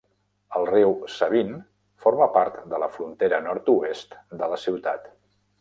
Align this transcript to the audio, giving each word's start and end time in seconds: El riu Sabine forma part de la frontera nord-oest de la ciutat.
El 0.59 0.63
riu 0.69 0.93
Sabine 1.15 1.59
forma 2.05 2.29
part 2.39 2.57
de 2.73 2.81
la 2.85 2.89
frontera 2.97 3.41
nord-oest 3.51 4.21
de 4.41 4.53
la 4.55 4.63
ciutat. 4.67 5.11